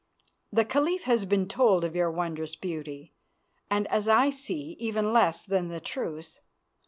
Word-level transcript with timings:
The 0.51 0.65
Caliph 0.65 1.03
has 1.03 1.25
been 1.25 1.47
told 1.47 1.85
of 1.85 1.95
your 1.95 2.09
wondrous 2.09 2.55
beauty, 2.55 3.13
and 3.69 3.85
as 3.89 4.07
I 4.07 4.31
see 4.31 4.75
even 4.79 5.13
less 5.13 5.43
than 5.43 5.67
the 5.67 5.79
truth. 5.79 6.39